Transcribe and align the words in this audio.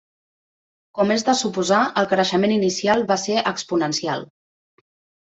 Com 0.99 1.11
és 1.15 1.25
de 1.27 1.35
suposar, 1.41 1.81
el 2.01 2.09
creixement 2.13 2.53
inicial 2.55 3.05
va 3.13 3.19
ser 3.25 3.37
exponencial. 3.53 4.27